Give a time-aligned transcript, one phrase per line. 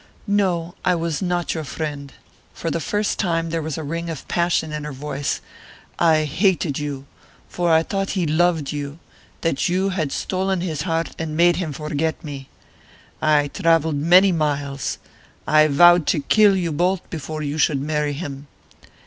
[0.25, 2.11] "No, I was not your friend;"
[2.55, 5.41] for the first time there was a ring of passion in her voice;
[5.99, 7.05] "I hated you,
[7.47, 8.97] for I thought he loved you
[9.41, 12.49] that you had stolen his heart and made him forget me.
[13.21, 14.97] I travelled many miles.
[15.45, 18.47] I vowed to kill you both before you should marry him.